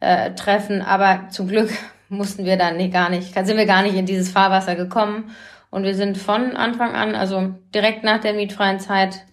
[0.00, 0.82] äh, treffen.
[0.82, 1.70] Aber zum Glück
[2.08, 5.30] mussten wir dann gar nicht, sind wir gar nicht in dieses Fahrwasser gekommen.
[5.70, 9.24] Und wir sind von Anfang an, also direkt nach der mietfreien Zeit,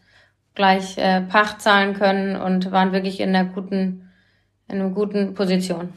[0.60, 4.10] gleich äh, Pacht zahlen können und waren wirklich in einer guten,
[4.68, 5.94] in einer guten Position.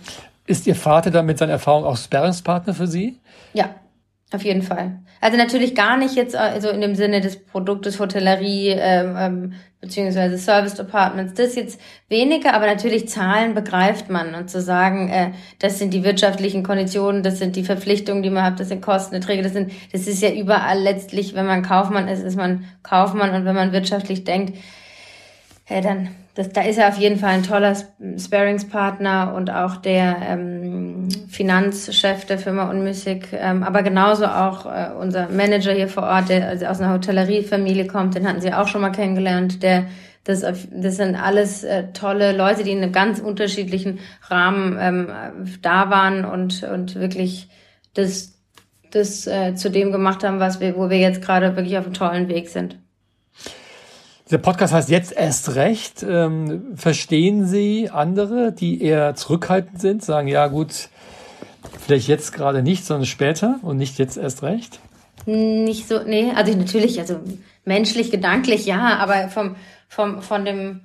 [0.46, 3.18] Ist Ihr Vater dann mit seiner Erfahrung auch Sparringspartner für Sie?
[3.55, 3.75] Ja,
[4.33, 5.01] auf jeden Fall.
[5.20, 10.38] Also natürlich gar nicht jetzt also in dem Sinne des Produktes Hotellerie ähm, ähm, beziehungsweise
[10.38, 14.34] Service Departments, das jetzt weniger, aber natürlich Zahlen begreift man.
[14.34, 18.44] Und zu sagen, äh, das sind die wirtschaftlichen Konditionen, das sind die Verpflichtungen, die man
[18.44, 22.22] hat, das sind Kostenerträge, das sind, das ist ja überall letztlich, wenn man Kaufmann ist,
[22.22, 23.34] ist man Kaufmann.
[23.34, 24.56] Und wenn man wirtschaftlich denkt,
[25.68, 27.76] äh, dann das, da ist er auf jeden Fall ein toller
[28.18, 31.08] Sparingspartner und auch der ähm,
[31.42, 36.46] Finanzchef der Firma Unmüßig, ähm, aber genauso auch äh, unser Manager hier vor Ort, der
[36.48, 39.87] also aus einer Hotelleriefamilie kommt, den hatten Sie auch schon mal kennengelernt, der
[40.22, 45.09] das, das sind alles äh, tolle Leute, die in einem ganz unterschiedlichen Rahmen ähm,
[45.62, 47.48] da waren und, und wirklich
[47.94, 48.35] das,
[48.92, 51.94] das äh, zu dem gemacht haben, was wir, wo wir jetzt gerade wirklich auf einem
[51.94, 52.78] tollen Weg sind.
[54.31, 56.07] Der Podcast heißt jetzt erst recht.
[56.09, 60.88] Ähm, verstehen Sie andere, die eher zurückhaltend sind, sagen, ja gut,
[61.81, 64.81] vielleicht jetzt gerade nicht, sondern später und nicht jetzt erst recht?
[65.27, 67.20] Nicht so, nee, also natürlich, also
[67.64, 69.57] menschlich, gedanklich, ja, aber vom,
[69.88, 70.81] vom, von dem,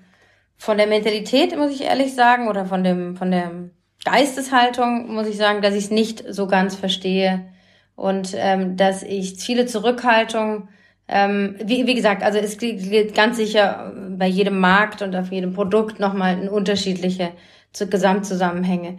[0.57, 3.51] von der Mentalität, muss ich ehrlich sagen, oder von dem, von der
[4.05, 7.47] Geisteshaltung, muss ich sagen, dass ich es nicht so ganz verstehe
[7.95, 10.69] und ähm, dass ich viele Zurückhaltung
[11.07, 15.53] ähm, wie, wie gesagt, also es gilt ganz sicher bei jedem Markt und auf jedem
[15.53, 17.31] Produkt nochmal ein unterschiedliche
[17.77, 18.97] Gesamtzusammenhänge.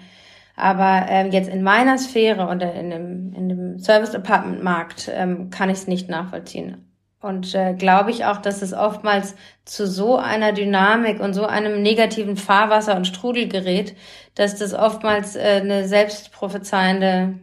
[0.59, 5.51] Aber ähm, jetzt in meiner Sphäre und in dem, in dem Service Apartment Markt ähm,
[5.51, 6.85] kann ich es nicht nachvollziehen.
[7.21, 11.81] Und äh, glaube ich auch, dass es oftmals zu so einer Dynamik und so einem
[11.83, 13.95] negativen Fahrwasser und Strudel gerät,
[14.35, 17.35] dass das oftmals äh, eine selbstprophezeiende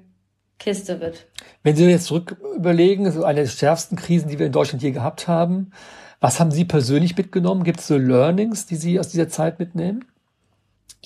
[0.60, 1.26] Kiste wird.
[1.64, 4.92] Wenn Sie jetzt zurück überlegen, so eine der schärfsten Krisen, die wir in Deutschland je
[4.92, 5.72] gehabt haben,
[6.20, 7.64] was haben Sie persönlich mitgenommen?
[7.64, 10.04] Gibt es so Learnings, die Sie aus dieser Zeit mitnehmen?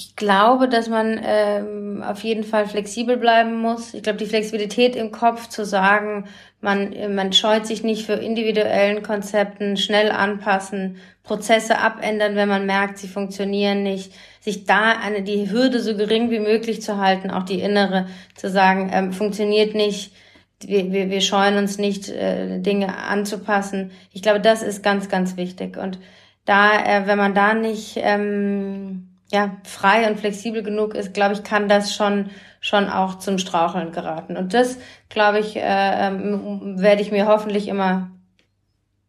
[0.01, 3.93] Ich glaube, dass man ähm, auf jeden Fall flexibel bleiben muss.
[3.93, 6.23] Ich glaube, die Flexibilität im Kopf zu sagen,
[6.61, 12.97] man, man scheut sich nicht für individuellen Konzepten, schnell anpassen, Prozesse abändern, wenn man merkt,
[12.97, 17.43] sie funktionieren nicht, sich da eine, die Hürde so gering wie möglich zu halten, auch
[17.43, 20.13] die innere, zu sagen, ähm, funktioniert nicht,
[20.61, 23.91] wir, wir, wir scheuen uns nicht, äh, Dinge anzupassen.
[24.13, 25.75] Ich glaube, das ist ganz, ganz wichtig.
[25.75, 25.99] Und
[26.45, 31.43] da, äh, wenn man da nicht ähm, ja, frei und flexibel genug ist, glaube ich,
[31.43, 34.35] kann das schon schon auch zum Straucheln geraten.
[34.37, 35.61] Und das, glaube ich, äh,
[36.07, 38.11] ähm, werde ich mir hoffentlich immer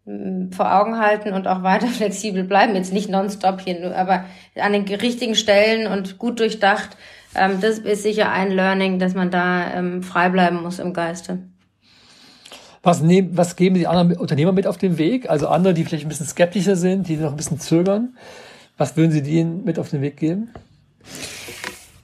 [0.04, 2.74] mm, vor Augen halten und auch weiter flexibel bleiben.
[2.76, 4.24] Jetzt nicht nonstop hier, aber
[4.56, 6.96] an den richtigen Stellen und gut durchdacht.
[7.34, 11.38] Ähm, das ist sicher ein Learning, dass man da ähm, frei bleiben muss im Geiste.
[12.82, 15.28] Was, nehmen, was geben Sie anderen Unternehmer mit auf den Weg?
[15.28, 18.16] Also andere, die vielleicht ein bisschen skeptischer sind, die noch ein bisschen zögern.
[18.80, 20.48] Was würden Sie denen mit auf den Weg geben?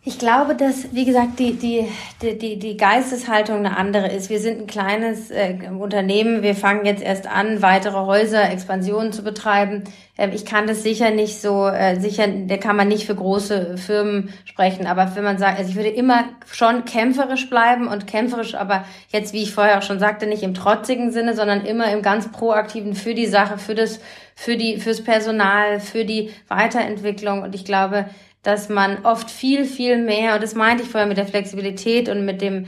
[0.08, 1.88] Ich glaube, dass, wie gesagt, die, die,
[2.22, 4.30] die, die Geisteshaltung eine andere ist.
[4.30, 6.44] Wir sind ein kleines äh, Unternehmen.
[6.44, 9.82] Wir fangen jetzt erst an, weitere Häuser, Expansionen zu betreiben.
[10.16, 13.78] Ähm, ich kann das sicher nicht so, äh, sicher, da kann man nicht für große
[13.78, 14.86] Firmen sprechen.
[14.86, 19.32] Aber wenn man sagt, also ich würde immer schon kämpferisch bleiben und kämpferisch, aber jetzt,
[19.32, 22.94] wie ich vorher auch schon sagte, nicht im trotzigen Sinne, sondern immer im ganz proaktiven
[22.94, 23.98] für die Sache, für das,
[24.36, 27.42] für die, fürs Personal, für die Weiterentwicklung.
[27.42, 28.06] Und ich glaube,
[28.46, 32.24] dass man oft viel, viel mehr, und das meinte ich vorher mit der Flexibilität und
[32.24, 32.66] mit dem,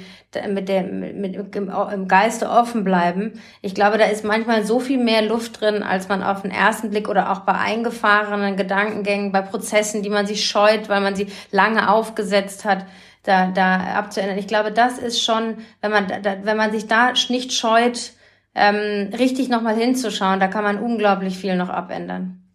[0.49, 3.41] mit dem, mit, mit im Geiste offen bleiben.
[3.63, 6.91] Ich glaube, da ist manchmal so viel mehr Luft drin, als man auf den ersten
[6.91, 11.29] Blick oder auch bei eingefahrenen Gedankengängen, bei Prozessen, die man sich scheut, weil man sie
[11.53, 12.85] lange aufgesetzt hat,
[13.23, 14.39] da, da abzuändern.
[14.39, 18.15] Ich glaube, das ist schon, wenn man, da, wenn man sich da nicht scheut,
[18.57, 22.48] ähm, richtig nochmal hinzuschauen, da kann man unglaublich viel noch abändern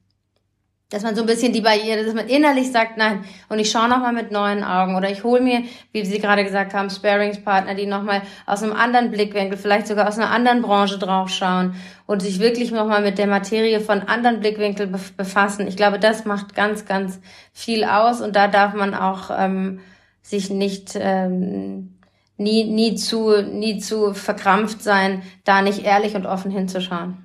[0.94, 3.90] dass man so ein bisschen die Barriere, dass man innerlich sagt, nein, und ich schaue
[3.90, 7.88] nochmal mit neuen Augen oder ich hole mir, wie Sie gerade gesagt haben, Sparingspartner, die
[7.88, 11.74] nochmal aus einem anderen Blickwinkel, vielleicht sogar aus einer anderen Branche draufschauen
[12.06, 15.68] und sich wirklich nochmal mit der Materie von anderen Blickwinkeln befassen.
[15.68, 17.20] Ich glaube, das macht ganz, ganz
[17.54, 19.80] viel aus und da darf man auch ähm,
[20.22, 21.98] sich nicht ähm,
[22.38, 27.18] nie, nie zu, nie zu verkrampft sein, da nicht ehrlich und offen hinzuschauen.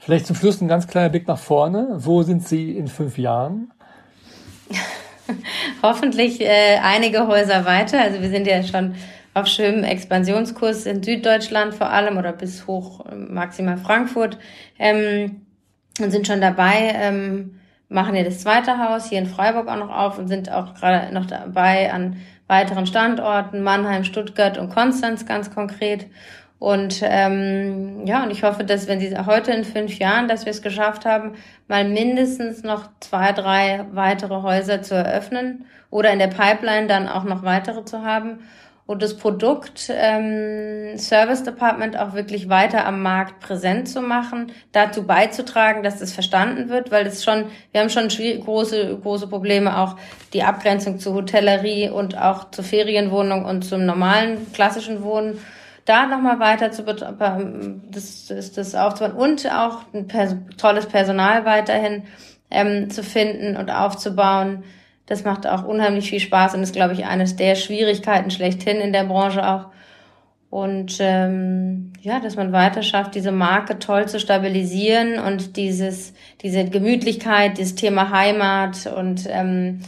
[0.00, 1.88] Vielleicht zum Schluss ein ganz kleiner Blick nach vorne.
[1.92, 3.70] Wo sind Sie in fünf Jahren?
[5.82, 8.00] Hoffentlich äh, einige Häuser weiter.
[8.00, 8.94] Also wir sind ja schon
[9.34, 14.38] auf schönem Expansionskurs in Süddeutschland vor allem oder bis hoch äh, maximal Frankfurt
[14.78, 15.42] ähm,
[16.00, 19.94] und sind schon dabei, ähm, machen ja das zweite Haus hier in Freiburg auch noch
[19.94, 25.54] auf und sind auch gerade noch dabei an weiteren Standorten, Mannheim, Stuttgart und Konstanz ganz
[25.54, 26.06] konkret.
[26.60, 30.50] Und ähm, ja, und ich hoffe, dass wenn Sie heute in fünf Jahren, dass wir
[30.50, 31.32] es geschafft haben,
[31.68, 37.24] mal mindestens noch zwei, drei weitere Häuser zu eröffnen oder in der Pipeline dann auch
[37.24, 38.40] noch weitere zu haben
[38.84, 45.06] und das Produkt ähm, Service Department auch wirklich weiter am Markt präsent zu machen, dazu
[45.06, 49.96] beizutragen, dass das verstanden wird, weil das schon, wir haben schon große große Probleme auch
[50.34, 55.38] die Abgrenzung zur Hotellerie und auch zur Ferienwohnung und zum normalen klassischen Wohnen
[55.90, 62.04] da nochmal weiter zu das, das, das aufzubauen und auch ein pers tolles Personal weiterhin
[62.48, 64.62] ähm, zu finden und aufzubauen.
[65.06, 68.92] Das macht auch unheimlich viel Spaß und ist, glaube ich, eines der Schwierigkeiten schlechthin in
[68.92, 69.66] der Branche auch.
[70.48, 76.64] Und ähm, ja, dass man weiter schafft, diese Marke toll zu stabilisieren und dieses, diese
[76.66, 79.80] Gemütlichkeit, dieses Thema Heimat und ähm,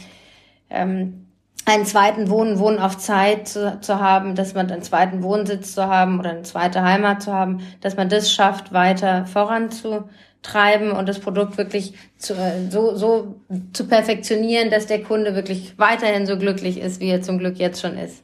[0.69, 1.22] ähm,
[1.65, 5.87] einen zweiten Wohnen, Wohnen auf Zeit zu, zu haben, dass man einen zweiten Wohnsitz zu
[5.87, 11.19] haben oder eine zweite Heimat zu haben, dass man das schafft, weiter voranzutreiben und das
[11.19, 13.35] Produkt wirklich zu, äh, so, so
[13.71, 17.81] zu perfektionieren, dass der Kunde wirklich weiterhin so glücklich ist, wie er zum Glück jetzt
[17.81, 18.23] schon ist.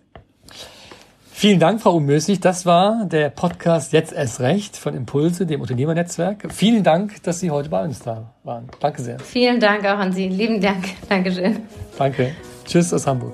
[1.31, 2.41] Vielen Dank, Frau Umösig.
[2.41, 6.51] Das war der Podcast Jetzt erst recht von Impulse, dem Unternehmernetzwerk.
[6.51, 8.67] Vielen Dank, dass Sie heute bei uns da waren.
[8.81, 9.19] Danke sehr.
[9.19, 10.27] Vielen Dank auch an Sie.
[10.27, 10.83] Lieben Dank.
[11.07, 11.61] Dankeschön.
[11.97, 12.35] Danke.
[12.69, 13.33] Tschüss aus Hamburg.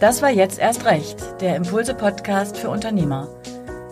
[0.00, 3.28] Das war jetzt erst recht, der Impulse-Podcast für Unternehmer.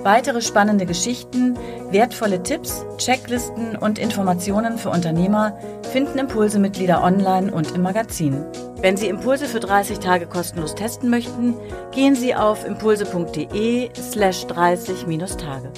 [0.03, 1.57] Weitere spannende Geschichten,
[1.91, 5.59] wertvolle Tipps, Checklisten und Informationen für Unternehmer
[5.93, 8.45] finden Impulse-Mitglieder online und im Magazin.
[8.81, 11.55] Wenn Sie Impulse für 30 Tage kostenlos testen möchten,
[11.93, 15.73] gehen Sie auf impulse.de slash 30-Tage.